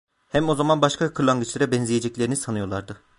[0.29, 3.01] Hem o zaman başka kırlangıçlara benzeyeceklerini sanıyorlardı.